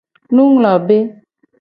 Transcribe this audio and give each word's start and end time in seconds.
Nunglobe. 0.33 0.97